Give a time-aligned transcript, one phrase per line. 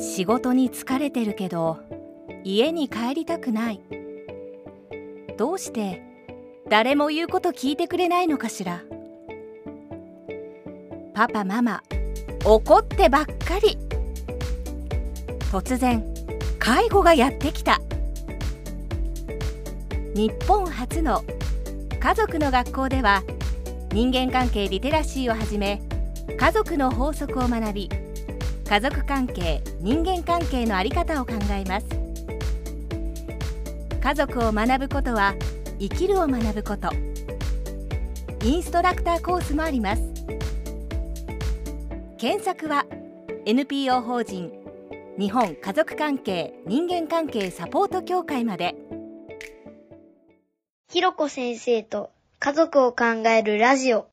[0.00, 1.78] 仕事に疲れてるけど
[2.42, 3.80] 家に帰りたくない。
[5.36, 6.02] どうして
[6.70, 8.82] 誰も言うこと聞いてくれないのかしら。
[11.12, 11.82] パパママ
[12.46, 13.76] 怒ってばっかり。
[15.52, 16.02] 突然
[16.58, 17.78] 介護がやってきた。
[20.14, 21.22] 日本初の
[22.00, 23.22] 家族の学校では
[23.92, 25.82] 人間関係リテラシーをはじめ
[26.38, 27.90] 家族の法則を学び
[28.70, 31.86] 家族関係人間関係の在り方を考えます。
[34.00, 35.34] 家族を学ぶことは
[35.80, 36.88] 生きるを学ぶこと。
[38.44, 40.02] インストラクターコースもあります。
[42.16, 42.86] 検索は
[43.44, 44.52] NPO 法人
[45.18, 48.76] 日本家族関係人間関係サポート協会まで。
[50.92, 54.06] ひろこ先生と家族を考えるラジオ。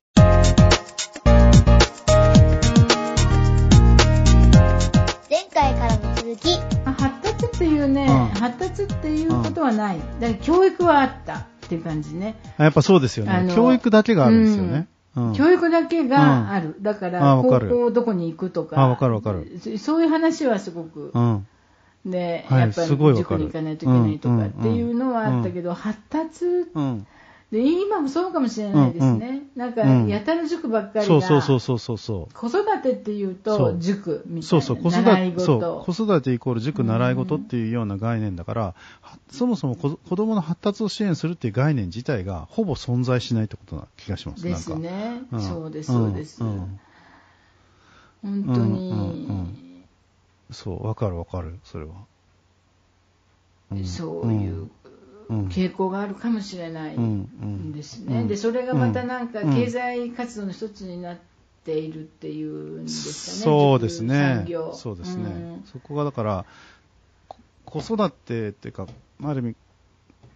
[6.28, 6.50] 続き
[6.84, 10.00] あ発達っていうね、うん発達っていうことはない。
[10.20, 12.36] だから教育はあったっていう感じね。
[12.58, 13.54] やっぱそうですよね。
[13.56, 14.88] 教育だけがあるんですよね。
[15.16, 16.76] うん教育だけがある。
[16.82, 18.80] だから、高あわかる校どこに行くとか。
[18.80, 21.12] あわかるわかるそそういう話はすごく。
[21.14, 21.48] うん。
[22.06, 27.08] で、はいやっぱりすごいわかる塾に行かないといけないとかっていうのはあったけど、発達うん。
[27.52, 29.44] で、今もそうかもしれないですね。
[29.56, 31.04] なんか、うんやたら塾ばっかりが。
[31.06, 32.34] そうそうそうそうそうそう。
[32.34, 34.42] 子育てっていうと塾みたいな。
[34.42, 38.62] そうそう、子育習いて、そ事う、子育てイコール塾習い事っていうような概念だから、
[39.02, 44.44] はそもそも子子供の発達を支援するっていう概念自体がほぼ存在しないってことな気がします。
[44.44, 44.90] ですなんか。
[44.90, 45.22] ね。
[45.32, 46.44] うんそうです、そうです。
[46.44, 46.80] んん
[48.24, 49.58] 本当に、うんうんうん
[50.52, 51.92] そう、わかるわかる、それは。
[53.76, 54.72] んそういううん
[55.30, 57.20] 傾向があるかもしれないうん
[57.70, 58.22] んですね。
[58.22, 61.18] うんで、それがまたなんかうん経済活動の一つになっ
[61.66, 63.56] ているっていうんですかね。
[63.58, 64.74] そうです塾ね産業。
[64.74, 66.46] そうですね、んそこがだから、
[67.28, 68.88] こ子育てっていうか、
[69.24, 69.56] ある意味、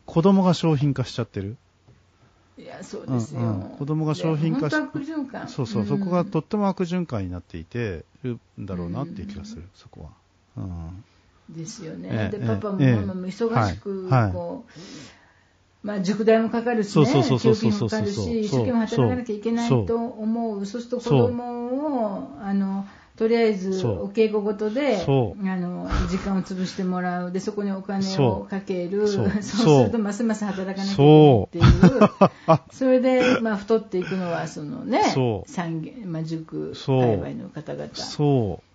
[0.06, 1.56] 子供が商品化しちゃってる。
[2.58, 3.42] いや、そうですよ。
[3.42, 5.48] うんうん子供が商品化しで本当悪循環。
[5.48, 10.10] そうそう、んそこがとっても悪循環になっていてるんだろうなっていう気がする、そこは。
[10.58, 11.04] うん
[11.56, 12.10] ですよね。
[12.12, 14.72] ええで、パパもええママも忙しく、こう、
[15.84, 17.06] まあ、塾代もかかるしね、
[17.42, 20.66] 給費もかかるし、一生懸命働かなきゃいけないと思う。
[20.66, 22.86] そうすると子供を、あの、
[23.18, 27.32] とりあえずお稽古ごとで、あその、時間を潰してもらう。
[27.32, 29.08] で、そこにお金をかける。
[29.08, 32.10] そ そうするとますます働かなきゃいけないっていう。
[32.72, 35.02] そ れで、まあ、太っていくのは、そのね
[35.46, 37.90] 産業、まあ、塾界隈の方々。
[37.96, 38.71] そう。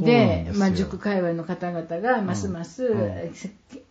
[0.00, 3.00] でまあ、塾界隈の方々がますます、うん。
[3.00, 3.32] え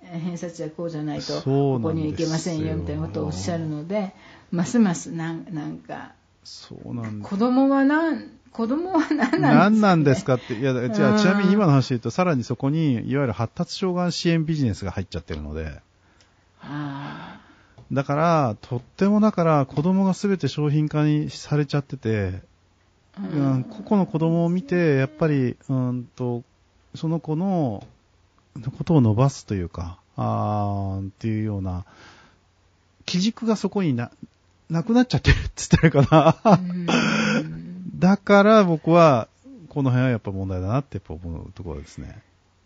[0.02, 4.14] 偏差値はこうじゃないとここには行けませんよみたいなことをおっしゃるので
[4.52, 11.16] ますますなんなんかそうなん子供はなん子供は何なんですか、ね、何なんですかって、いや、じゃうん。
[11.16, 15.80] あ、ちなみに今の話で言うと、さらにそこに、いわゆる発達障害支援ビジネスが入っちゃってるので、
[16.62, 17.40] あ
[17.92, 22.42] だから、とってもだから、子供が全て商品化にされちゃってて、ー
[23.20, 23.24] う
[23.58, 26.44] ん、個々の子供を見て、やっぱり、うんと、
[26.96, 27.86] その子の、
[28.78, 31.86] ことを伸ばすというか、あーっていうような、
[33.06, 34.12] 基軸がそこにな、
[34.70, 36.60] なくなっちゃってるって言ったらいいかな。
[36.60, 38.00] うん。
[38.00, 39.28] だから僕は、
[39.70, 42.20] この辺はやっぱ問題だなってやっぱ思うところですね。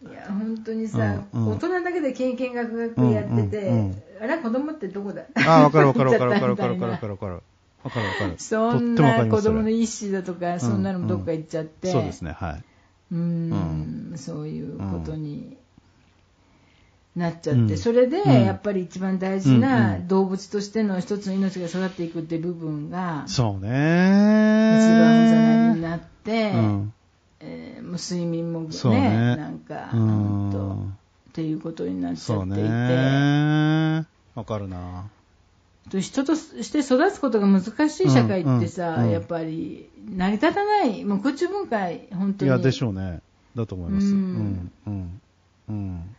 [0.04, 1.52] いや本当にさ、うんうん。
[1.54, 4.04] 大人だけで経験学学やってて、うんうんうん。
[4.22, 5.24] あれ子供ってどこだ？
[5.36, 6.68] ああ、わかるわかるわかるわかるわか
[7.08, 7.44] るわかる
[7.84, 8.08] わかる。
[8.08, 8.36] わかる。
[8.38, 12.64] そんな子供の意思だとか、そんなのもどっか行っちゃって、そうですね、はい。
[13.12, 15.58] うーんうそういうことに
[17.16, 23.70] なっちゃって、うんそれでうんやっぱり一番大事うんなうん動物としての一つの命が育っていくっていう部分が一そうね。
[23.70, 26.94] 番おざなりになって、うん。
[27.42, 30.98] えーもう睡眠もねねなんか、うほんとん。
[31.32, 34.06] っていうことになっちゃっていて、ね。
[34.36, 35.10] わかるな。
[35.90, 43.22] と人として育つことが難しい社会ってさ、うんうんやっぱり成り立たないもう空中分解本当にいや、でしょうね。
[43.56, 44.08] だと思います。
[44.08, 44.72] ううんん。
[44.88, 45.22] うん。
[45.70, 46.16] うん。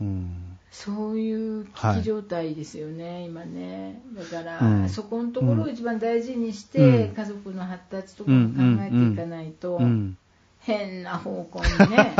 [0.00, 0.58] うん。
[0.70, 4.00] そういう危機状態ですよね、今ね。
[4.14, 10.16] だから、うんそこのところを一番大事にして、うん家族の発達とかも考えていかないと、うん。
[10.60, 12.14] 変な方向にね、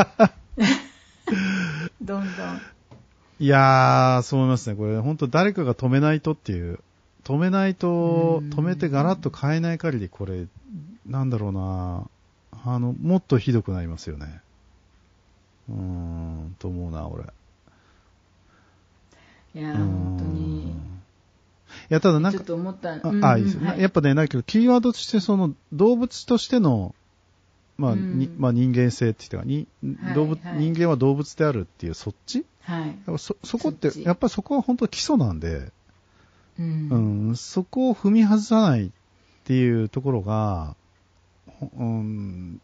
[2.03, 2.61] どんどん。
[3.43, 4.77] いやー、そう思いますね。
[4.77, 6.79] これ、本当誰かが止めないとっていう、
[7.25, 10.47] 止めないと、うん止めてガラッと変えない限り、これ、
[11.07, 12.07] なんだろうな、
[12.65, 14.41] あの、もっとひどくなりますよね。
[15.69, 17.25] うーん、と思うな、俺。
[19.57, 20.61] いや、うーん本当に。
[20.71, 20.75] い
[21.89, 22.93] や、ただなんかちょっ、と思った。
[22.93, 23.59] あうんあ、いいです。
[23.59, 26.95] はいやっぱね、だけど、キーワードとして、その、動物としての、
[27.79, 32.45] まあ、うんにまあ、人間性っていうかに、はい動物はい人間は動物であるっていうそっち？
[32.63, 32.97] はい。
[33.19, 35.73] そそこってやっぱりそこは本当基礎なんで、
[36.59, 38.91] うんうん、そこを踏み外さないっ
[39.45, 40.77] ていうところが、
[41.47, 42.61] ほうん、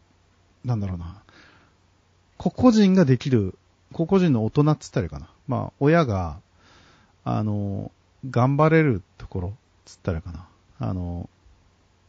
[0.63, 1.21] なんだろうな。
[2.37, 3.55] 個々人ができる、
[3.91, 5.29] 個々人の大人っつったらいいかな。
[5.47, 6.39] まあ、親が、
[7.25, 7.91] あの、
[8.29, 9.51] 頑張れるところっ
[9.85, 10.47] つったらいいかな。
[10.79, 11.29] あの、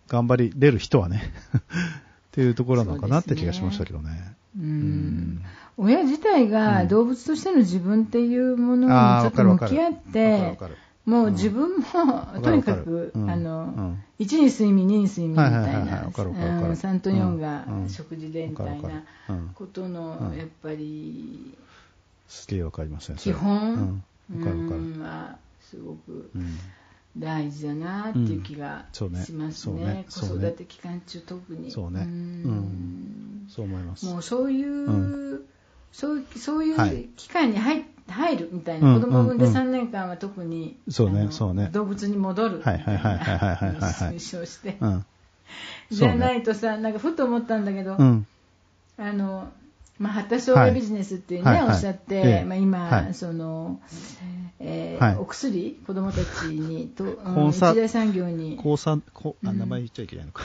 [0.07, 1.33] 頑張りれる人はね。
[2.31, 4.35] っていうところなのかなって気がしましたけどね。
[4.57, 4.67] ううん。
[4.67, 5.43] ん。
[5.77, 6.51] 親自体うん。
[6.51, 10.57] が動物としての自分っていうものにちょっと向き合って、
[11.07, 11.85] もう自分も、
[12.41, 13.31] とにかく、うん。
[13.31, 14.05] あの、うん。
[14.21, 17.89] 1に睡眠、2に睡眠みたいな、わかるわかるわかるうん3と4がうん。
[17.89, 19.03] 食事でみたいな
[19.55, 20.39] ことのう、ん。
[20.39, 21.57] やっぱり、
[22.29, 23.17] すげえわかりません。
[23.17, 24.03] 基本、
[25.01, 26.59] はすごくうん。
[27.19, 29.85] 大事だなっていう気がしますね。
[29.85, 30.07] ね。
[30.09, 31.71] 子育て期間中特に。
[31.71, 32.05] そうね。
[32.05, 32.05] ん。
[32.05, 32.09] う
[32.51, 33.47] ん。
[33.49, 34.07] そう思います。
[34.07, 35.47] もうそういう、う
[35.93, 36.95] そうそういはい。
[37.05, 41.71] う期間に入入るみたいな、うん子供を産んでうんうん3年間は特に、そうねそうね。
[41.73, 42.59] 動物に戻る。
[42.59, 43.81] みたいはいはいはいはいはいはいはい。
[43.81, 45.05] な推奨して、うん。
[45.91, 48.27] じゃないとさ、なんかふと思ったんだけど、うん。
[48.99, 49.49] あの
[50.01, 51.67] まあ、発達障害ビジネスっていうね、はいはい。
[51.67, 52.45] はいおっしゃって、ええ。
[52.45, 53.15] まあ、今、はい。
[53.15, 53.81] その
[54.59, 55.17] えーはい。
[55.17, 59.59] お薬、子供たちにと、うん一大産業に、抗酸、こあ、うん。
[59.59, 60.43] 名前言っちゃいけないのか。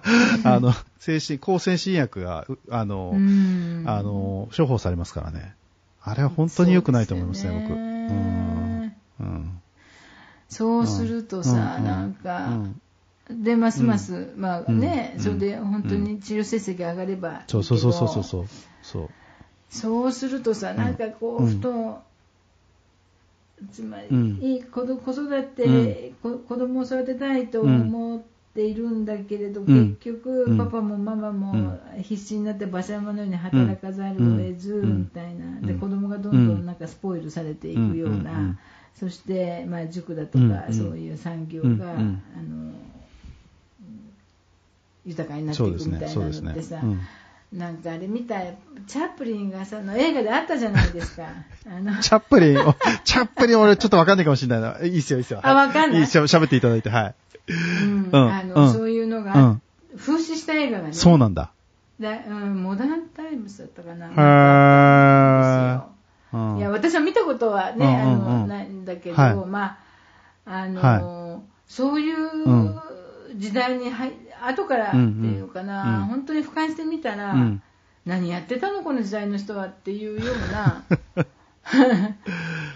[0.44, 3.84] あの、精神、抗精神薬が、うあの、うん。
[3.86, 5.54] あの、処方されますからね。
[6.02, 7.66] あれは本当に良くないと思いますね、僕。
[7.68, 8.98] そうですよね。
[9.20, 9.26] うん。
[9.26, 9.60] うん。
[10.48, 11.84] そうするとさ、うん。
[11.84, 12.48] なんか、
[13.28, 13.42] うん。
[13.42, 15.22] で、ますます、まあね、うん。
[15.22, 18.46] それで本当に治療成績が上がればいいけど、そうそうそうそうそう。
[18.86, 19.08] そう。
[19.68, 21.48] そうするとさ、なんかこう、うん。
[21.48, 22.02] ふと、
[23.72, 24.38] つまり、うん。
[25.02, 28.22] 子育て、こ子供を育てたいと思っ
[28.54, 29.96] ているんだけれど、うん。
[29.96, 30.58] 結局、うん。
[30.58, 34.98] パパもママも必死になって馬車馬のように働かざるを得ず、うん。
[35.00, 35.80] みたいな、でうん。
[35.80, 38.20] 子供がどんどんなんかスポイルされていくような、うん。
[38.20, 38.32] うん。
[38.32, 38.58] うん。
[38.94, 40.50] そして、まあ、塾だとか、うん。
[40.68, 40.72] うん。
[40.72, 41.74] そういう産業が、うん。
[41.74, 42.22] うん。
[42.36, 42.72] あの
[45.04, 46.82] 豊かになっていくみたいなのってさ、。
[47.56, 48.56] うんなんかあれ見たい、
[48.86, 51.26] チャップリンがさ、の映画であったじゃないですか。
[51.66, 52.00] あの。
[52.02, 52.74] チャップリン、お
[53.04, 54.60] チャップリン俺ちょっとわかんないかもしれない。
[54.80, 54.86] な。
[54.86, 55.40] いいっすよ、いいっすよ。
[55.42, 56.00] あわかんない。
[56.00, 57.14] いいっすよ、喋っていただいて、はい。
[57.48, 58.10] うん。
[58.12, 58.30] うん。
[58.30, 58.72] あのうん。
[58.72, 59.62] そういうのが、うん。
[59.96, 61.50] 風刺した映画がね、そうなんだ。
[61.98, 64.08] だうん、モダンタイムスだったかな。
[64.08, 66.58] へー。
[66.58, 69.34] いや、私は見たことはね、あのないんだけど、はい。
[69.34, 69.78] まあ、
[70.44, 72.74] あの、はそういう
[73.36, 77.62] 時代に入、後からっていうかな、うんうん本当に俯瞰してみたら、うん
[78.04, 80.84] 何やってたのこの時代の人はっていうような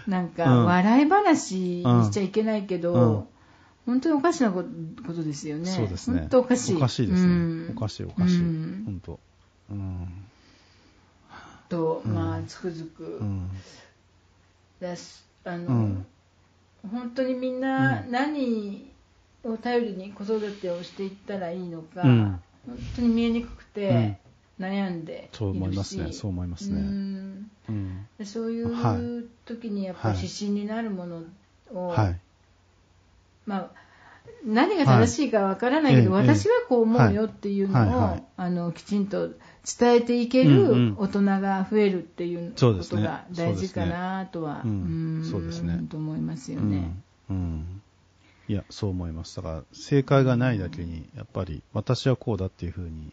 [0.08, 1.54] なんかうん笑い話
[1.84, 3.24] にしちゃいけないけど、うん
[3.86, 5.68] 本当におかしなことですよね。
[5.68, 6.20] そうですね。
[6.20, 6.76] 本当おかしい。
[6.76, 7.74] おかしいですうんね。
[7.76, 8.38] おかしい、おかしい。
[8.38, 9.20] うん本当。
[9.70, 10.08] うん。
[11.68, 13.50] と、うんまあ、つくづくうん。
[14.80, 16.06] だし、あの、うん
[16.88, 18.89] 本当にみんなうん何
[19.44, 22.40] を頼りに子育てをしていったらいいのか、うん。
[22.66, 24.18] 本当に見えにくくて
[24.58, 26.12] 悩んでいるし、そう思いますね。
[26.12, 26.80] そう思いますね。
[26.80, 26.82] う
[27.72, 28.08] ん。
[28.24, 30.24] そういはう時にやっぱりはい。
[30.24, 31.22] 指針になるもの
[31.72, 32.20] を、はい。
[33.46, 33.70] まあ、
[34.44, 36.22] 何が正しいかわからないけど、はい。
[36.22, 38.10] ええ私はこう思うよっていうのを、はい。
[38.10, 38.24] はい。
[38.36, 39.30] あのきちんと
[39.78, 40.88] 伝えていけうんうん。
[40.90, 44.84] る大人が増えるっていうことが大事かなとは、そうですね。
[44.84, 45.28] うん。
[45.30, 45.86] そうですね。
[45.90, 46.96] と思いますよね。
[47.30, 47.82] うん。
[48.50, 48.54] うん。
[48.54, 49.36] いや、そう思います。
[49.36, 53.12] だから、正解がないだけに、やっぱり、私はこうだっていうふうに、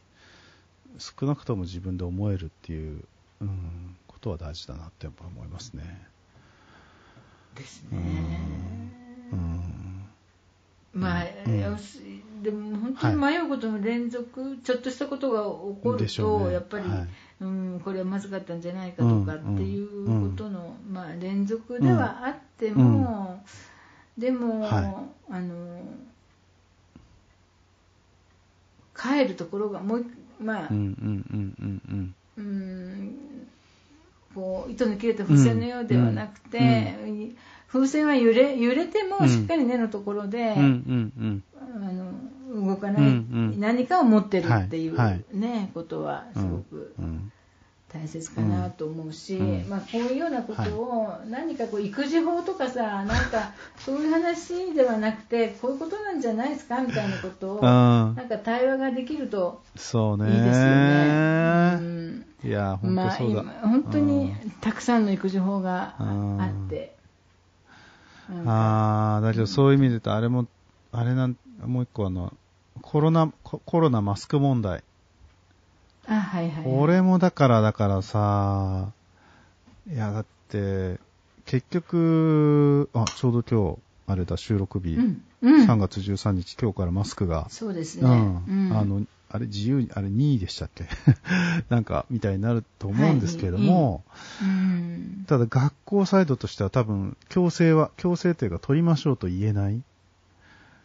[0.98, 3.04] 少なくとも自分で思えるっていう、
[3.42, 6.08] うん、ことは大事だなってやっぱ思いますね。
[7.56, 8.40] ですうんね。
[9.32, 10.08] うん。
[10.94, 11.78] まあ、うん
[12.44, 17.08] でも本当に迷うことの連続、ちょっとしたことが起こると、ねやっぱり、はい
[17.42, 23.44] うん、これはまずかったんじゃないかとかっていうことの、まあ、連続ではあっても、
[24.18, 25.82] でも、はあの
[28.96, 30.08] 帰るところがもう一
[30.44, 33.18] まあ、うんうんうんうんうん
[34.36, 36.86] こう糸の切れた風船のようではなくて、
[37.68, 40.62] 風船は揺れ揺れてもうんしっかり根のところで、うん。
[40.62, 41.44] うんうん
[41.80, 42.12] あの
[42.66, 43.12] 動かない、うんう
[43.58, 46.52] ん何かを持ってるっていう、はいはいねことはすうん。
[46.52, 47.32] ごくうん。
[47.94, 60.26] 大切かなと思うし、うんまあ、こういうようなことを何かこう育児法とかさなんかそういう話ではなくてこういうことなんじゃないですかみたいなことをうんなんか対話ができるとそうね。
[60.26, 61.78] いいですよね。
[61.80, 63.42] うんいや、本まあ、当そうだ。
[63.42, 66.96] 今本当にたくさんの育児法がうんあって。
[68.46, 70.46] ああ、だけどそういう意味で言うと、あれも、
[70.92, 72.34] あれなん、もう一個あの、
[72.82, 74.84] コロナ、ココロナマスク問題。
[76.16, 76.64] はいはい。
[76.64, 78.92] これもだから、だからさ、
[79.92, 81.00] いや、だって、
[81.46, 85.22] 結局、あ、ちょうど今日、あれだ、収録日、うん。
[85.42, 85.66] うん。
[85.66, 88.04] 3月13日、今日からマスクが、そうですね。
[88.04, 90.86] うん、うんあの、あれ自由に、あれ2位でしたっけ？
[91.70, 94.04] なんか、みたいになると思うんですけれども、
[94.42, 95.26] うん。
[95.28, 99.82] ただ学校サイドとしては多分、強制は、強制というか取りましょうと言えない。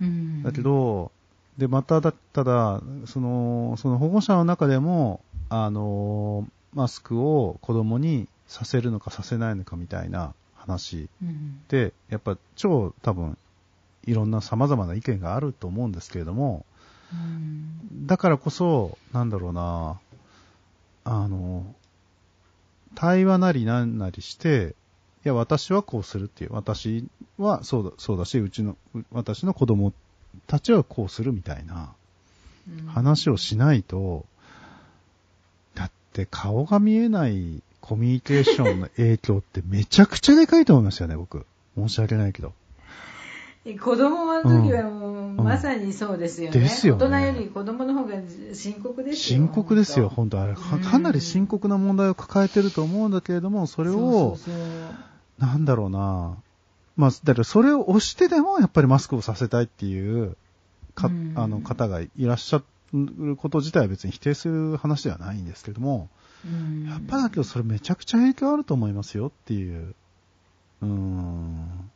[0.01, 0.43] うん。
[0.43, 1.13] だけど、
[1.59, 13.37] で、まただ、ただ、その、その保護者の中でも、あの、マスクを子供にさせるのかさせないのかみたいな話うん、で、やっぱ超多分、
[14.05, 16.65] いろんな様々な意見があると思うんですけれども、
[17.13, 18.07] うん。
[18.07, 20.01] だからこそ、なんだろうな、
[21.05, 21.75] あの、
[22.95, 24.75] 対話なりなんなりして、
[25.25, 27.07] いや、私はこうするっていう、私
[27.39, 29.93] はそうだ、そうだし、うちの、う私の子供
[30.47, 31.93] たちはこうするみたいな
[32.87, 34.27] 話をしないと、
[35.75, 41.47] だって顔が見えないコミュニケーションの影響ってめちゃくちゃでかいと思いますよね、僕。
[41.77, 42.53] 申し訳ないけど。
[43.81, 46.59] 子供の時はもう、まさにそうですよね。
[46.59, 48.17] ですよね大人より子供の方が
[48.53, 50.55] 深刻ですよ深刻ですよ、本本当あれ。
[50.55, 54.61] かなり深刻な問題を抱えてると思うんだけれども、それを、そうそうそ
[55.41, 56.37] うなんだろうな。
[56.97, 60.37] まあ、だからそれを押してでもやっぱりマスクをさせたいっていう
[60.95, 61.33] か、うん。
[61.35, 66.09] あの方がいらっしゃること自体は別に否定する話ではないんですけども、
[66.45, 66.91] うん。
[66.91, 69.95] やっぱだけどそれめちゃくちゃ影響あると思いますよっていう。
[70.83, 71.91] うーん。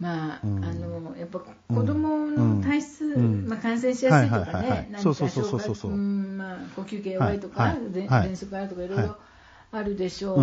[0.00, 0.64] まあ、うん。
[0.64, 3.46] あの、やっぱ子供の体質、うん。
[3.48, 4.90] まあ感染しやすいとかはいはいはいはい。
[4.90, 7.80] ね、そうそうそうそうそう消化んまあ、呼吸系弱いとか、はいはい
[8.32, 9.06] 喘あるとかいろいはい。
[9.06, 9.16] ろ
[9.72, 10.38] あるでしょう。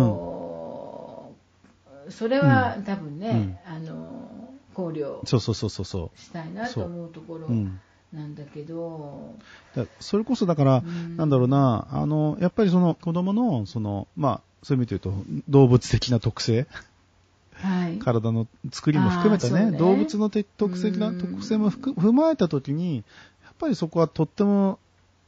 [2.12, 7.48] それは多分ね、あの、考慮そうそうそうそうそしたいなと思うところ。
[8.12, 9.34] なんだけど、
[9.74, 11.16] だそれこそだから、うん。
[11.16, 16.66] なんだろうな、あの、やっぱりその子供の、その、まあ、そういう意味で言うと、動物的な特性、
[17.54, 17.98] はい。
[17.98, 19.78] 体の作りも含めたね、ね。
[19.78, 21.14] 動物の的特性なうん。
[21.14, 23.02] 特性も含踏まえたときに、や
[23.50, 24.78] っぱりそこはとっても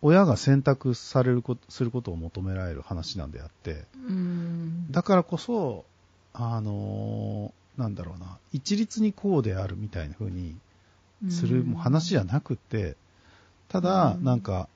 [0.02, 4.90] 親が選択されること、することを求められる話なんであって、うん。
[4.90, 5.86] だからこそ、
[6.34, 10.54] あのーなんだろうな、一律にこうであるみたいな風に
[11.28, 12.96] する話じゃなくって、
[13.68, 14.68] ただ、うんなんか、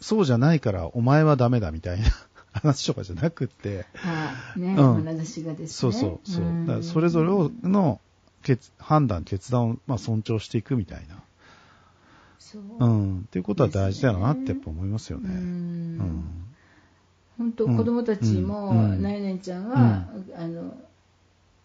[0.00, 2.08] そうじゃないからお前はダメだみたいな
[2.52, 4.60] 話とかじゃなくって、はい。
[4.60, 5.66] ね、うん眼差しがですね。
[5.68, 6.44] そうそうそう。
[6.44, 8.00] んだからそれぞれをの
[8.42, 11.22] 決判断、決断をまあ尊重していくみたいな。
[12.40, 13.20] そううん。
[13.20, 15.28] っていうことは大事だよなってやっぱ思いますよね。
[15.28, 16.24] ううんん。
[17.38, 18.90] 本当子供たちも、うん。
[18.92, 19.02] うん。
[19.02, 20.74] なえねんちゃんは、あの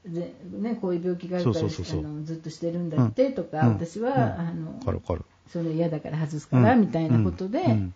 [0.05, 2.00] でね、こういう病気があるからそうそうそうそう。
[2.00, 3.74] あのずっとしてるんだってとか、うん。
[3.74, 4.19] 私は、うん。
[4.19, 5.25] あのわかるわかる。
[5.50, 7.93] それ嫌だから外すから、みたいなことで、うん。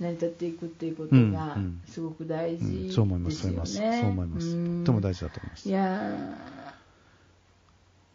[0.00, 1.32] 成り立っていくっていうことうん。
[1.32, 1.80] がうん。
[1.86, 2.70] すごく大事うん。
[2.70, 2.92] ですよね。
[2.92, 3.74] そう思います、そう思います。
[3.76, 4.46] そう思います。
[4.48, 4.84] うん。
[4.84, 5.68] とても大事だと思います。
[5.68, 5.72] い。
[5.72, 6.12] や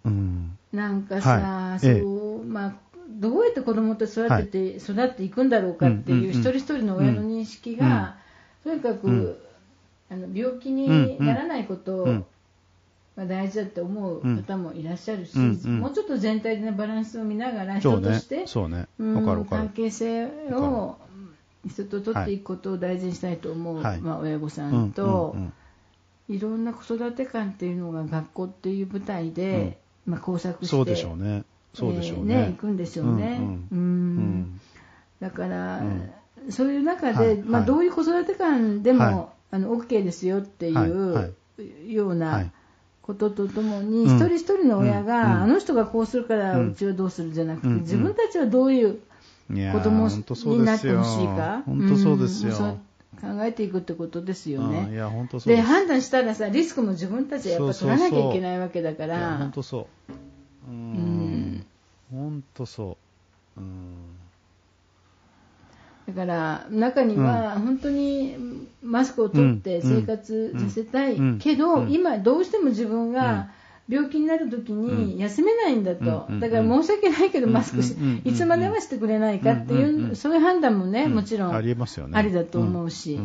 [0.05, 0.57] うん。
[0.73, 1.79] ーなんかさ、はい。
[1.79, 2.73] そう、まあ、
[3.09, 6.31] どうやって子供と育てて、育っていくんだろうかっていう、うんうんうん。
[6.31, 8.16] 一人一人の親の認識が、
[8.67, 9.37] とにかく、うん
[10.09, 12.25] あの病気にならないことうん
[13.17, 18.45] が大事だって思う方もいらっしゃるし、うんうんもうちょっと全体的なバランスを見ながら人として、。
[18.47, 18.87] そうね。
[18.99, 19.63] うんわかるわかる。
[19.63, 20.97] 関係性を
[21.67, 25.53] 人と取っていくことを大事にしたいと思う、はいまあ、親御さうんんと、うんうん
[26.29, 31.43] いろんな子育て観っていうのが学校っていう舞台で、まあ、工作してそうでしょうね。
[31.73, 32.45] そうでしょうえーね。
[32.47, 33.37] 行くんでしょうね。
[33.39, 34.61] うんうんうん
[35.19, 36.11] だから、うん
[36.49, 39.27] そういう中で、はいまあ、はいどういう子育て観でも、はい。
[39.49, 41.33] あの OK ですよっていはう、
[41.87, 42.51] ようはない。
[43.01, 44.15] こととともに、うん。
[44.17, 45.31] 一人一人の親が、うん。
[45.43, 47.75] あの人がこうするからうちはどうするじゃなくて、うん。
[47.81, 48.99] 自分たちはどういう
[49.49, 52.53] 子供になってほしいか、本当そうですよ。
[52.53, 52.77] う
[53.19, 54.93] 考えていくってことですよね。
[54.93, 55.65] や、本当そうです。
[55.65, 59.37] で判断したらさリスクも自分たちでやっぱ取らなきゃいけないわけだから。
[59.37, 59.87] 本当そ
[60.67, 60.71] う。
[62.11, 62.97] 本当そ
[63.57, 63.59] う。
[63.59, 63.95] うん。
[66.07, 68.37] だから中には本当に
[68.81, 71.39] マスクを取って生活させたいうん。
[71.39, 71.91] けど、うん。
[71.91, 73.49] 今どうしても自分が
[73.89, 76.39] 病気になる時に休めないんだと、うん。
[76.39, 77.81] だから申し訳ないけどマスク
[78.23, 81.15] いつまではしてくれないかっていう、そういう判断もね、うん。
[81.15, 82.17] もちろんありえますよね。
[82.17, 83.19] ありだと思うし。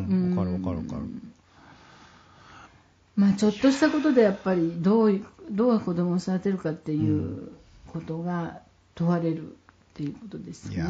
[3.14, 7.50] まあ、ちょっとしたことでやっぱりどういどう子供を育てるかっていう
[7.92, 8.60] ことが
[8.94, 9.54] 問われるっ
[9.94, 10.82] ていうことですね。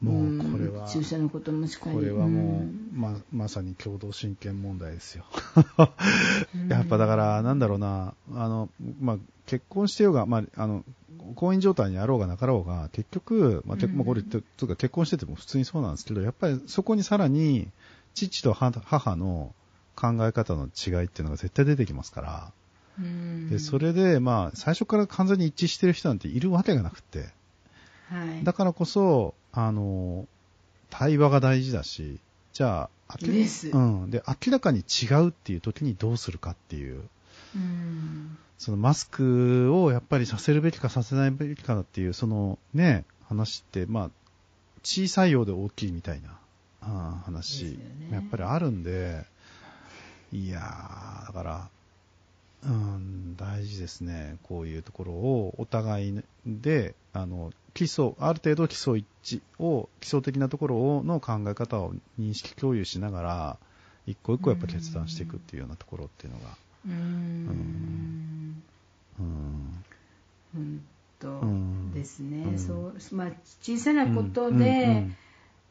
[0.00, 1.96] もうこれは、ん注射のこともしかり。
[1.96, 2.90] これはもう、ん。
[2.92, 5.24] ままさに共同親権問題ですよ。
[6.68, 10.84] やっぱだから、なんだろうな、あの、まあ、結婚してようが、まあ、あの、
[11.34, 17.68] 婚姻状態にあろうがなかろうが、結局、まあ、まあこれって、つうか結婚してても普通にそうなんですけど、やっぱりそこにさらに、
[18.14, 19.54] 父と母母の
[19.94, 22.52] 考え方の違いっていうのが絶対出てきますから、
[22.98, 23.48] うん。
[23.50, 27.28] でそれで、まあ、最初から完全に一致してる人なんているわけがなくて、
[28.08, 28.44] はい。
[28.44, 30.26] だからこそ、あの、
[30.90, 32.18] 対話が大事だし、
[32.52, 33.70] じゃあ、明です。
[33.70, 34.10] うん。
[34.10, 37.02] で、明らかに違うっていう時にどうするかっていう、
[37.56, 38.38] うん。
[38.58, 44.10] そのマスクをやっぱりさせるべきかさせないべきかっていう、そのね、話って、まあ、
[44.82, 46.38] 小さいようで大きいみたいな、
[46.82, 48.08] あー話、ね。
[48.12, 49.24] やっぱりあるんで、
[50.32, 51.68] いやー、だから、
[52.62, 54.36] うん、大事ですね。
[54.42, 63.58] こういうところをお互いで、あの、基礎、ある程度基礎一致を、基礎的なところをの考え方を認識共有しながら、
[64.06, 68.62] 一個一個やっぱ決断していくっていうようなところっていうのが、うん。
[69.18, 69.84] うん、
[70.54, 70.80] 本
[71.18, 72.58] 当うんですね、うん。
[72.58, 73.30] そうまあ、
[73.62, 74.58] 小さなことうん。
[74.58, 75.06] で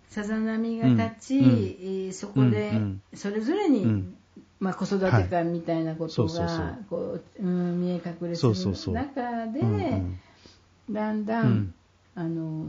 [0.09, 3.01] さざ波が立ち、そこでうん。
[3.13, 4.15] それぞれに、うん
[4.59, 6.77] まあ、子育て観みたいなことが
[7.39, 10.19] 見え隠れすそうそうそうる中で、うんうん
[10.91, 11.73] だんだん、うん
[12.15, 12.65] あの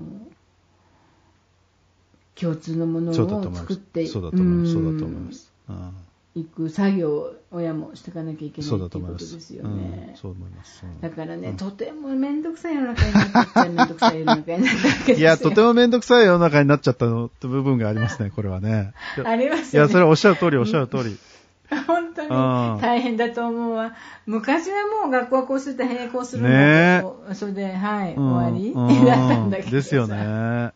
[2.40, 4.72] 共通のものを作ってそうだと思います。
[4.72, 5.52] そうだとうん思います。
[5.68, 5.94] うん
[6.36, 9.24] いく作業を親もしていかなきゃいけないと思います。
[9.24, 10.08] ことですよね。
[10.10, 10.84] うんそう思います。
[10.84, 15.16] うんだからね、うんとても面倒くさい世の中になっちゃった、面倒くさい世の中になったわけですよ。
[15.18, 18.92] いや、とてもめんどくさい世の中になっちゃったのって部分がありますね、これはね。
[19.16, 19.92] い やありますいや、よね。
[19.92, 21.18] それはおっしゃる通り、おっしゃる通り。
[21.86, 23.94] 本当にうん大変だと思うわ。
[24.26, 29.76] 昔はもう学校はこうすると並行するのねがそれで、はい、うん終わり、うんだったんだけどさ。
[29.76, 30.72] ですよね。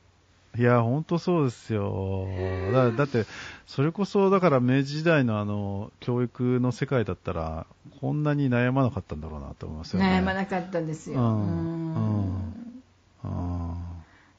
[0.57, 2.29] いや、ほんとそうですよ。
[2.73, 3.27] だだって、
[3.67, 7.67] それこそ、だから明治時代のあの、教育の世界だったら、
[8.01, 10.07] こんなに悩まなかったんだろうなと思いますよね。
[10.07, 11.19] 悩まなかったんですよ。
[11.19, 12.83] うんうん
[13.25, 13.75] あ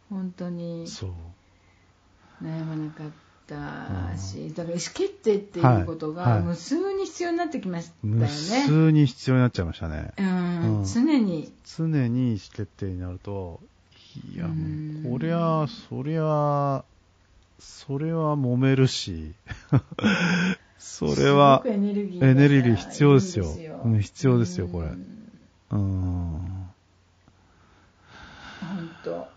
[0.09, 1.09] 本当にそう。
[2.43, 3.07] 悩まなかっ
[3.47, 8.27] たし、だから意思決定っていうことが無数に必要になってきましたよ無ね。
[8.27, 10.13] 数に必要になっちゃいましたね。
[10.17, 11.51] うんうん常に。
[11.77, 13.59] 常に意思決定になると、
[14.33, 16.83] いや、うんもうこりゃ、そりゃ、
[17.59, 19.33] それは揉めるし、
[20.77, 23.45] それはエネルギー必要ですよ
[23.99, 25.15] 必要ですよこれうん
[25.71, 26.65] うん。
[28.61, 29.27] 本当。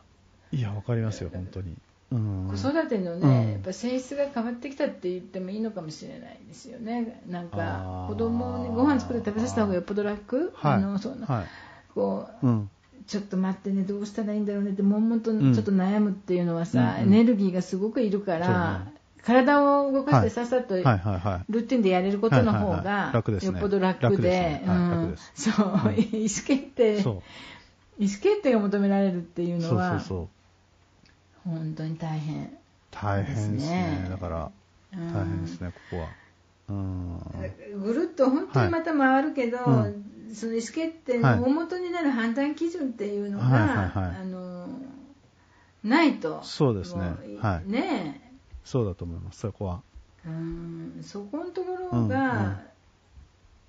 [0.52, 1.76] いや、わかりますよ、本当に。
[2.11, 2.49] うん。
[2.51, 3.21] 子育てのうん。
[3.21, 7.23] ね、やっぱ性質が変わってきたって言ってもいいのかもしれないですよね。
[7.29, 8.09] なんあかー。
[8.09, 10.53] 子供にご飯作って食べさせた方がよっぽど楽。
[10.55, 10.73] はい。
[10.75, 11.47] あのそのはい。
[11.94, 12.71] こううん。
[13.07, 15.55] ちょっと待ってねどうしたらいいんだろうねって悶々とうん。
[15.55, 17.09] ちょっと悩むっていうのはさ、うん。
[17.09, 17.14] うん。
[17.14, 18.53] エネルギーがすごくいるから、そ
[18.90, 18.99] うね。
[19.23, 20.75] 体を動かしてさっさと。
[20.77, 24.62] ルーティンでやれることの方がよっぽど楽楽で
[25.35, 27.03] そう、意思決定。
[27.03, 27.23] そう。
[27.99, 30.29] 意思決定が求められるっていうそうのはそうそう。
[31.48, 32.56] 本当に大変。
[32.90, 34.06] 大変ですね。
[34.11, 34.50] だから、
[34.92, 35.12] うん。
[35.12, 36.08] 大変ですね、ここは。
[36.68, 37.20] うん。
[37.82, 39.94] ぐるっと本当にまた回るけど、はい
[40.32, 44.16] その意思決定の大元になる判断基準っていうのが、はいはいはい。
[44.20, 44.68] あの
[45.82, 46.40] ないと。
[46.42, 47.14] そうですね。
[47.40, 47.70] はい。
[47.70, 48.32] ね
[48.64, 49.82] そうだと思います、そこは。
[50.26, 50.98] うん。
[51.02, 52.61] そこのところうんが、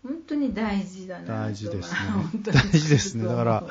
[0.03, 1.31] 本当に大事だなと。
[1.31, 1.99] 大事ですね。
[2.53, 3.27] 大事ですね。
[3.27, 3.63] だから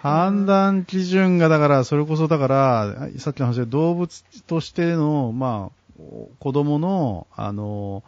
[0.00, 5.98] 判断基準が、だから、それこそだから、さっきの話で動物としての、まあ、
[6.40, 8.02] 子供の、あの、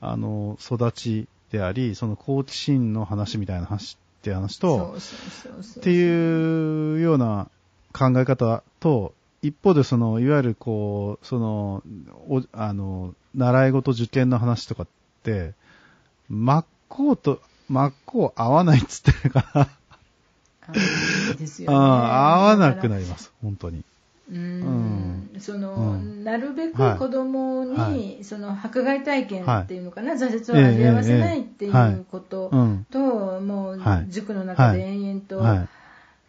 [0.00, 4.94] あの、育ちであり、その好奇心の話みたいな話って話と、
[5.80, 7.48] っていうような
[7.92, 11.82] 考え方と、一方でその、いわゆるこう、その、
[12.28, 14.86] おあの、習い事受験の話とかっ
[15.24, 15.54] て、
[16.28, 19.68] 真っ向と、真っ向合わないっつってるから、
[21.38, 21.78] ですよあね。
[21.78, 23.82] あ合わなくなります、本当に。
[24.30, 25.30] うん。
[25.38, 26.24] その、うん。
[26.24, 26.98] なるべくはい。
[26.98, 28.24] 子供に、はい。
[28.24, 32.86] その迫害体験っていうのかな、挫折ええを味わわせないっていうことうん。
[32.90, 34.06] と、もうはい。
[34.10, 35.68] 塾の中で延々と、はい。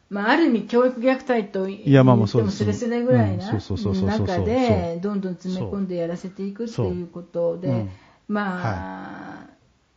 [0.10, 2.65] まあ、ある意味教育虐待と言ってもす。
[2.65, 7.71] れすれぐらいな中でどんどん詰め込んでやらせていくっていうことで、う。
[7.71, 7.89] ん
[8.28, 9.51] まあ、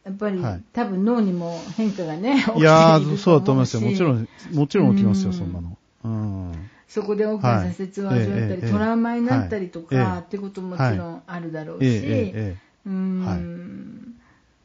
[0.05, 0.63] やっぱり、はい。
[0.73, 3.83] 多分脳にも変化がね起きていや そうだと思いますよ。
[3.83, 5.33] もちろん、もちろん起きますよ、うん。
[5.35, 5.79] そんなの。
[6.05, 6.71] うん。
[6.87, 10.21] そこで大きな挫折を味わったり、トラウマになったりとか、はい。
[10.21, 13.25] ってことももちろんあるだろうし、うーん。
[13.25, 13.41] はい。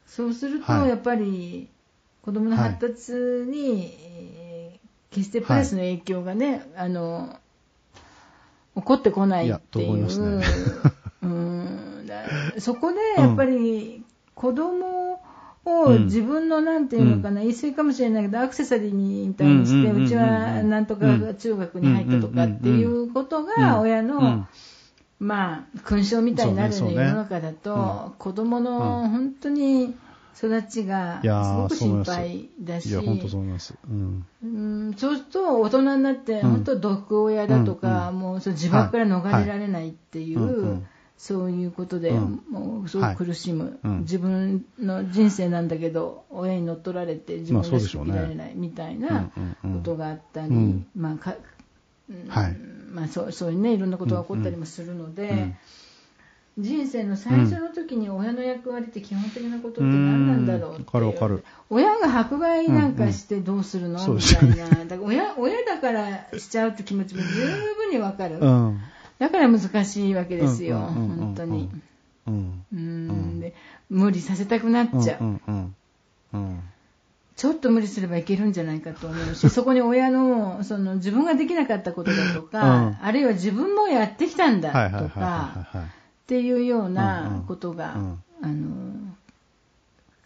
[0.06, 0.88] そうすると、はい。
[0.88, 1.68] やっぱり
[2.22, 4.40] 子供の発達に、えー
[5.10, 7.36] 決してプラスの影響がね、あの
[8.76, 10.04] 起こってこないっていう。
[10.04, 12.06] うーん。
[12.06, 15.20] だそこでやっぱり子供
[15.70, 24.46] を自分のなんていうのかな、言い過ぎかもしれないけど、アクセサリーみたいにして、うちはなんとか中学に入ったとかっていうことが、親の、
[25.18, 29.94] まあ、勲章みたいになるような世の中だと、子供の本当に、
[30.36, 33.74] 育ちがすごく心配だし、いや、本当そう思います。
[33.90, 34.26] うん。
[34.42, 40.82] うん、そうすると、大人になって、本当、毒親だとか、もう、そ自爆から逃れられないっていう、
[41.20, 49.30] そういうことで、もう、すごく苦しむ、自分の人生なんだけど、親に乗っ取られて、自分が生きられないみたいな
[49.62, 51.36] ことがあったり、まあ、
[52.48, 52.56] い。
[52.90, 55.54] まあ、そうそういうね、いろんなことが起こったりもするので、
[56.58, 60.84] 人生の最初の時に親の役割って基本的なことって何なんだろうって、
[61.68, 67.26] 親が迫害なんかしてどうするの、みたいな、だから親親だからしちゃうって気持ちも十
[67.76, 68.80] 分にわかる、うん、
[69.20, 71.70] だから難しいわけですよ、本当に、
[72.26, 73.38] うん。
[73.38, 73.54] で
[73.90, 75.40] 無理させたくなっちゃう、
[77.36, 85.82] ちょっと無理すればいけるんじゃないかと思うし、 そこに親のその自分ができなかったことだとか、あるいは自分もやってきたんだとか、っ
[86.26, 87.96] ていうようなことが、
[88.40, 88.90] あの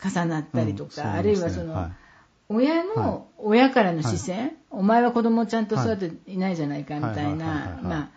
[0.05, 1.93] 重なったりとか、あるいはその、はい、
[2.49, 8.09] 親の、親からの視線、はい、お前は子供をちゃんと育てていないじゃないかみたいな、まあ、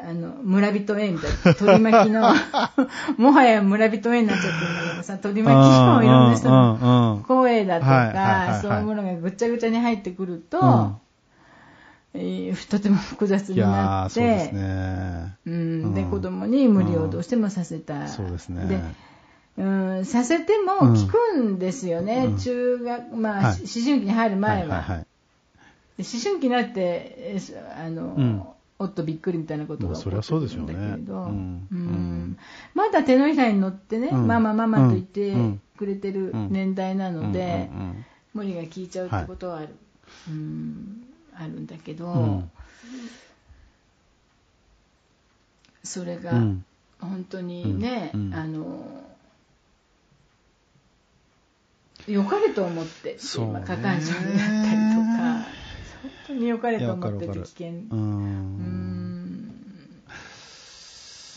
[0.00, 2.34] あの、村人 A みたいな、取り巻きの、
[3.16, 10.98] もはや村人 A になっちゃってるんだけどさ、取り巻きのいろんな人の声だとか、そういうものがぐちゃぐちゃに入ってくると、
[12.14, 15.36] えー、とても複雑になって、で、ね。
[15.46, 18.08] うん、で子供に無理をどうしてもさせた。
[18.08, 18.66] そうですね。
[18.66, 18.80] で
[19.58, 19.64] う
[20.00, 24.76] ん、させても効くんですよね、うん、中学、まあ、はい、思春期に入る前は。
[24.76, 25.06] はいはいはい、
[25.98, 27.38] 思春期になって、
[27.82, 28.42] あの、うん、
[28.78, 31.30] おっとびっくりみたいなことが起こってるんだけれど、
[32.74, 35.34] まだ手のひらに乗ってね、ママママと言って
[35.76, 37.70] くれてる年代なので、
[38.34, 39.66] 無理が効いちゃうってことはある。
[39.66, 39.74] はい
[40.28, 41.02] うん。
[41.38, 42.50] あるんだけど、うん、
[45.84, 46.32] それが
[47.00, 49.04] 本当にね、うん、あの
[52.06, 54.95] 良かれと思って今過干渉になったりとか。
[54.95, 54.95] 本
[56.26, 57.68] 当に良かれと思ってて危険。
[57.90, 59.16] うん。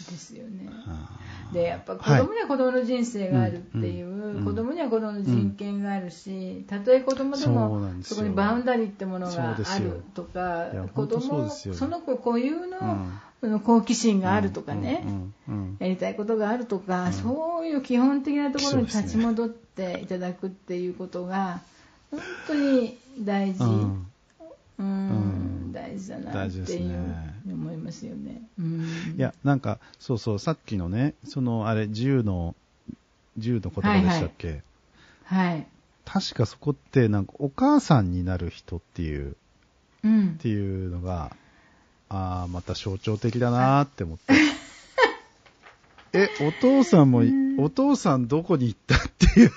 [0.09, 0.69] ですよね。
[1.53, 13.07] でやっぱ子供には子供の人生があるっていう、はい、子供には子供の人権があるし、たとえ子供でもそこにバウンダリーってものがあるとか子供その子固有の、
[13.41, 15.03] その好奇心があるとかね、
[15.79, 21.61] やりたいことがあるとか、そういう基本的なところに立ち戻っていただくっていうことが
[22.11, 23.63] 本当に大事。
[24.79, 28.41] うん、大事だなっていう、ね、思いますよね。
[28.57, 32.55] うん、いや、なんか、そうそう、さっきのね、その、あれ、自由の、
[33.35, 34.63] 自由の言葉でしたっけ、
[35.25, 35.67] はい、はい、
[36.05, 39.35] 確かそこって、なんか、お母さんになる人っていう、
[40.03, 41.35] うん、っていうのが、
[42.07, 44.33] ああ、また象徴的だなって思って。
[46.17, 47.21] え、お父さんも、
[47.59, 48.99] お父さんどこに行ったっ
[49.33, 49.51] ていう。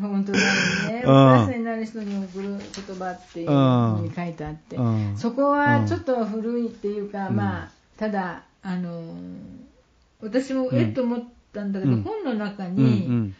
[0.00, 0.44] 本当だよ
[0.90, 1.02] ね。
[1.04, 4.76] お母さんになる人に送る言葉っていうふうに書いてあって、
[5.16, 9.02] そこはちょっと古いっていうか、まあ、ただ、あの
[10.20, 13.32] 私もえっと思ったんだけど、本の中に、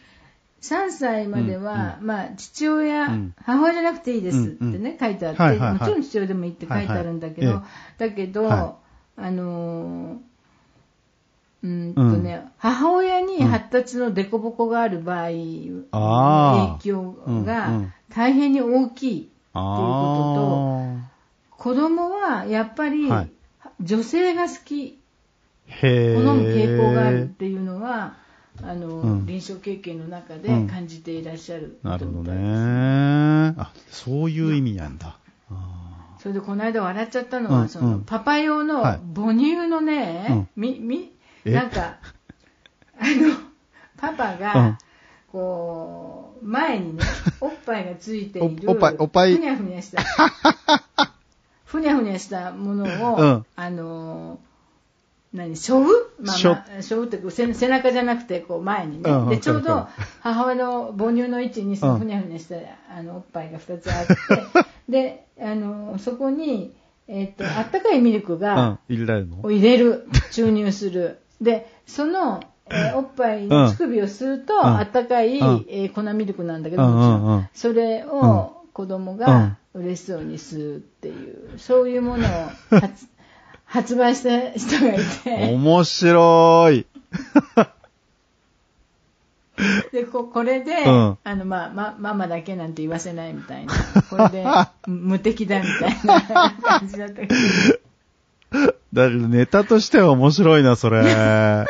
[0.61, 3.07] 3歳までは、まあ、父親、
[3.43, 7.63] 母親じゃなくていいですってね、書いてあって、もちろん父親でもいいって書いてあるんだけど、
[7.97, 10.21] だけど、あの
[11.63, 20.93] うんとね、うん、母親に発達の凸凹がある場合、の影響が大変に大きいっていうこ
[21.51, 23.09] とと、子供はやっぱり
[23.81, 24.99] 女性が好き、
[25.81, 28.15] 好む傾向があるっていうのは、
[28.61, 33.55] あの、うん、臨床経験の中で感じていらっしゃる、うん、なるほどね。
[33.57, 35.17] あ、そういう意味なんだ。
[36.19, 41.13] それでこの間笑っちゃったのは、うん、その、パパ用の母乳のね、み、み、
[41.45, 41.97] なんか、
[42.99, 43.35] あの、
[43.97, 44.77] パパが、
[45.31, 47.03] こう、前にね、
[47.41, 49.35] おっぱいがついている、おっぱい、おっぱい。
[49.35, 50.03] ふにゃふにゃした、
[51.65, 54.39] ふにゃふにゃしたものを、うん、あの、
[55.33, 55.85] 何、しょう？
[56.19, 59.11] まあ、まあ、しょうって背背中じゃなくて、こう前にね。
[59.11, 59.87] うん、で、ちょうど
[60.21, 62.55] 母親の母乳の位置にそのふにゃふにゃした、
[62.91, 64.13] あの、おっぱいが2つあって、
[64.89, 66.73] で、あの、そこに、
[67.07, 70.07] えっ、ー、と、あったかいミルクが、入れられるの入れる。
[70.31, 71.19] 注入する。
[71.41, 77.49] で、その、えー、おっぱいの乳首を吸うと、うん、あったかい、うん、えー、粉ミルクなんだけど、もちろん。
[77.53, 82.29] それを子供が嬉しそうに吸うっていう、そういうものを
[82.79, 83.07] 発
[83.65, 85.53] 発売した人がいて。
[85.53, 86.87] 面白い。
[89.91, 93.73] でここれで、うん、あのまあま、ママだけなんて言わせないみたいな。
[94.09, 94.45] これで
[94.87, 97.35] 無敵だみたいな感じだったけど
[98.93, 100.99] だけどネタとしては面白いなそれ。
[100.99, 101.65] おか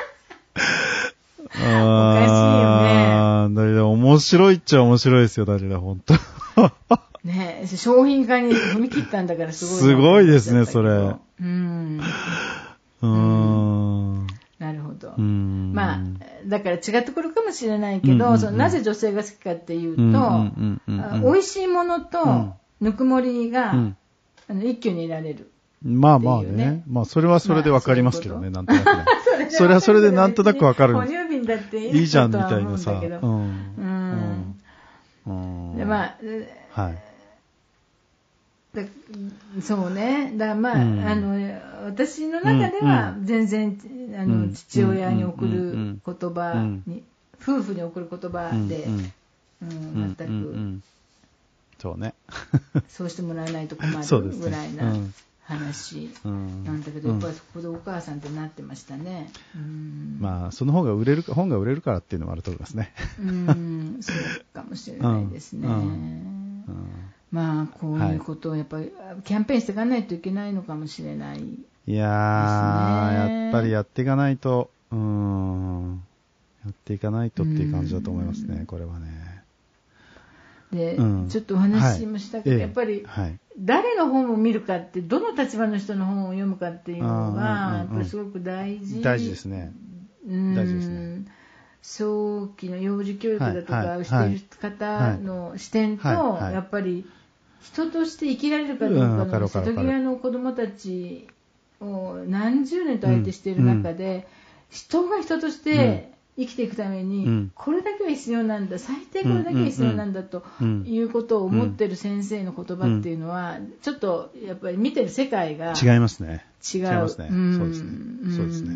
[1.56, 6.14] しいよねだけど面白いっちゃ面白いですよだけど本当
[7.24, 10.90] ね商品化に踏み切ったんだからすごいすごいですねそれ。
[11.42, 12.02] うん。
[13.02, 14.28] うん。
[14.58, 15.18] なるほど。
[15.18, 16.00] まあ、
[16.46, 20.52] だから違ってくるかもしれないけど、なぜ女性が好きかっていうと、
[21.24, 23.98] 美味しいものとぬくもりが、うん、
[24.50, 25.46] あの一挙にいられる、ね。
[25.84, 26.84] まあまあね。
[26.88, 29.50] まあそれはそれでわかりますけどね、まあ、なんとなく、ね。
[29.52, 30.96] それはそれでなんとなくわかる。
[30.96, 32.92] 哺乳瓶だっていいじゃんみたいなさ。
[32.92, 34.56] うん。
[35.26, 35.78] うん。
[35.78, 36.18] で、まあ、
[36.72, 36.98] はい。
[39.62, 40.34] そうね。
[40.36, 46.54] だまあ、うん、あの、私の中では全然、うん、あの、父親に送る言葉
[46.86, 47.04] に、
[47.42, 48.86] 夫婦に送る言葉で、
[49.62, 50.82] うん、全く、
[51.80, 52.14] そうね。
[52.88, 54.94] そうしてもらわないと困るぐらいな
[55.50, 59.32] 話なんだけど、やっぱりそこでお母さんってなってましたね。
[60.20, 62.94] まあ、その方が売れる、本が売れるからっていうのもあると思いますね。
[63.20, 64.16] うん、そう
[64.54, 65.68] かもしれないですね。
[67.32, 68.92] まあ、こういうことをやっぱり、
[69.24, 71.48] キャンペーンしていかないといけないのかもしれない、ね、
[71.88, 76.04] いやー、やっぱりやっていかないと、うん、
[76.64, 79.39] やっていかないとっていう感じだと思いますね、これはね。
[80.72, 87.42] で、うん、ちょっとお話もしたけど、はい、やっぱり、はい、誰の本を見るかって、どの立場の人の本を読むかっていうのが、
[87.80, 89.02] やっぱりすごく大事。
[89.02, 89.74] 大事ですね。
[90.26, 91.26] 大事ですね。
[91.82, 97.06] 早期の幼児教育だとかをしている方の視点と、やっぱり
[97.62, 101.28] 人として生きられるかどうかの瀬戸際の子供たち
[101.82, 104.28] を何十年と相手している中で、
[104.70, 110.44] 人が人として生きていくために、これだけは必要なんだ、最低これだけは必要なんだと
[110.86, 116.46] いうことを思ってる先生の言葉っていうのは、ちょっとやっぱり見てる世界が違いますね。
[116.74, 116.82] 違う。
[116.82, 117.28] 違いますね。
[117.58, 117.92] そうですね。
[118.38, 118.76] そうですね。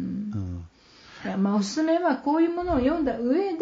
[1.25, 3.59] いやまあ、おすすめはこういうものを読んだ上で、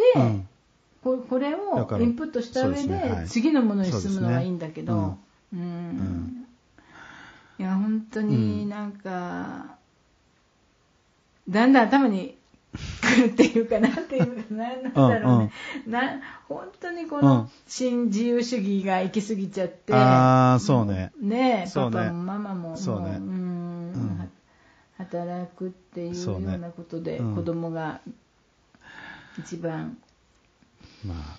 [1.03, 5.17] ここれをインプットした上で、次のものに進むのはいいんだけど、
[5.53, 5.67] う、ね、ん、う
[6.01, 6.47] ん、
[7.59, 9.77] いや本当になんか、
[11.47, 12.37] うん、だんだん頭に
[13.01, 15.51] 来るっていうかなんていうかなんだろうね、
[15.88, 21.12] な本当にこの新自由主義が行き過ぎちゃって、ああそうね。
[21.21, 24.31] ねパパもママもそうね、うん。
[24.97, 28.01] 働くっていうようなことで、子供が
[29.38, 29.97] 一番
[31.05, 31.38] まあ、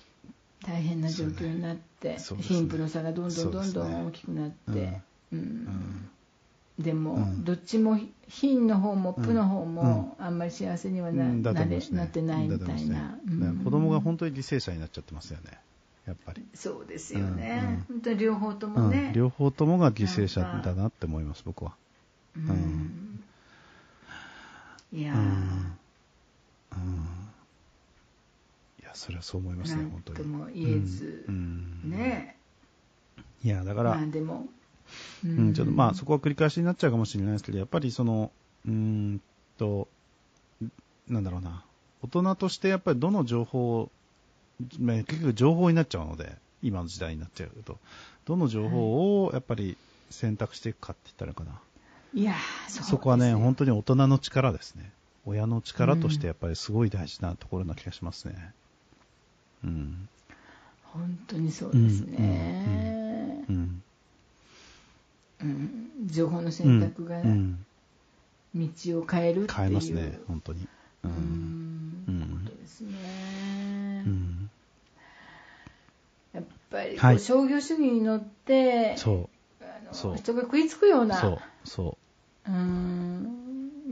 [0.66, 5.00] 大変な状況になって、ね、貧富の差がどんどんどんどん大きくなって、
[5.32, 6.10] うん
[6.78, 13.18] でも、うん、どっちも貧の方もプの方もあんまり幸せにはな,、なれなってないみたいな、
[13.64, 15.58] 子供が本当に犠牲者になっちゃってますよね。
[16.06, 16.44] やっぱり。
[16.54, 21.74] そうですよね、本当に両方ともね、両方ともが犠牲者だなって思います僕は、
[22.36, 23.22] うん。
[24.92, 25.14] いや。
[25.14, 25.76] うん。
[28.94, 30.18] それはそう思いますね、本当に。
[30.18, 31.80] とも言えず、うん。
[31.84, 32.36] うん、ね。
[33.42, 34.46] いや、だから、まあでも、
[35.24, 38.30] うん、ちょっとまあそこは繰り返しになっちゃうかもしれないですけど、やっぱりその、
[38.66, 39.20] うん
[39.58, 39.88] と、
[41.08, 41.64] なんだろうな、
[42.02, 43.90] 大人としてやっぱりどの情報を、
[44.78, 47.78] まあ、結局情報になっちゃうので、今の時代になっちゃうと、
[48.24, 49.76] どの情報をやっぱり
[50.10, 51.60] 選択していくかって言ったらかな。
[52.14, 52.34] いや
[52.68, 54.92] そそこはね、本当に大人の力ですね。
[55.24, 58.52] 親の力としてやっぱりすごい大事なところな気がしますね。
[59.64, 60.08] うん、
[60.82, 63.82] 本当にそうですね、うん、うん、
[66.06, 67.22] 情報の選択が
[68.54, 70.66] 道を変えるっていう、変えますね本当に
[71.04, 74.04] うん、ことですね、
[76.32, 79.28] やっぱり、はい、商業主義に乗ってそ
[79.60, 81.98] うあの人が食いつくようなそうそ
[82.46, 83.42] ううん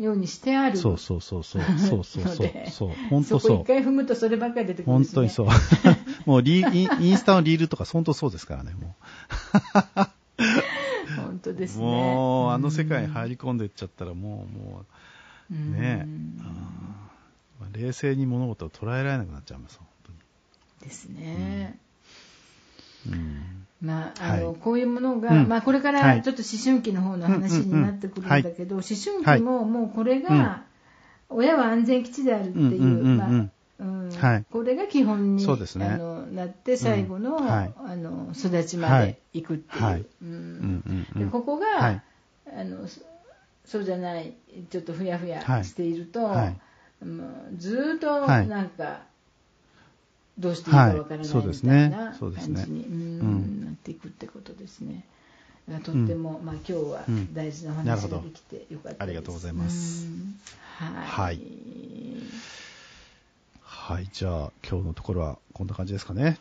[0.00, 0.78] ようにしてある。
[0.78, 1.62] そうそうそうそう。
[1.78, 2.50] そうそう そう。
[2.70, 2.90] そう。
[3.10, 3.60] 本当そう。
[3.62, 5.48] 一回踏むとそればっかり出てくる、ね、本当に そう。
[6.24, 8.94] もうリインスタのリールとか本当そうですからね、も
[9.96, 10.00] う。
[11.42, 11.84] 本当ですね。
[11.84, 14.84] もう、あの世界に入り込んでいっちゃったらもう、も
[15.50, 16.06] う、ね。
[17.74, 20.18] え、冷静に物事を捉えられなくなっちゃいます、本当に。
[20.82, 21.78] ですね。
[23.06, 23.66] うん、うん。
[23.80, 30.64] まあ、あの、はい、こういうものが、うん、まあ、これからちょっと思春期の方の話になってくるんだけど、思春期ももうこれが、
[31.30, 33.52] 親は安全基地であるっていう、まあ、うん
[34.20, 41.06] はい、これが基本に、ね、あのなって最後のうんはい、あの育ちまで行くっていう、うん。
[41.16, 42.02] でここが、はい、
[42.56, 42.86] あの
[43.64, 44.34] そうじゃない
[44.70, 46.56] ちょっとふやふやしていると、はい、
[47.56, 49.00] ずっとなんか、
[50.38, 55.04] どうしていいかわからないみたいな感じに、うん、なっていくってことですね。
[55.84, 59.02] とっても、うん、まあ今日は大事な話ができてよかったです。
[59.02, 60.06] ありがとうございます。
[60.78, 61.06] はい。
[61.06, 61.40] はい。
[63.90, 66.38] はい、じゃあ今日のところはこんな感じですかね。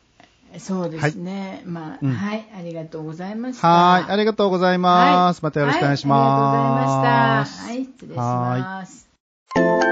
[0.60, 1.62] そうですね。
[1.64, 3.68] はい、まあ、うん、はい、ありがとうございました。
[3.68, 5.38] はい、ありがとうございます。
[5.38, 7.50] はい、またよろしくお願いします。
[7.58, 9.02] はい、ありがとうございました。
[9.02, 9.89] はい、失礼します。